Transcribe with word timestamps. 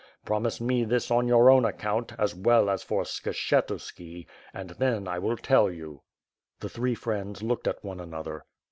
Promise 0.25 0.59
me 0.59 0.83
this 0.83 1.11
on 1.11 1.27
your 1.27 1.51
own 1.51 1.63
account, 1.63 2.13
as 2.17 2.33
well 2.33 2.71
as 2.71 2.81
for 2.81 3.03
Skshetuski, 3.03 4.25
and 4.51 4.71
then 4.71 5.07
I 5.07 5.19
win 5.19 5.37
tell 5.37 5.69
you." 5.69 6.01
The 6.59 6.69
three 6.69 6.95
friends 6.95 7.43
looked 7.43 7.67
at 7.67 7.83
one 7.85 7.99
another. 7.99 8.45